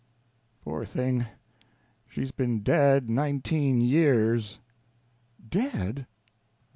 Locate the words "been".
2.31-2.61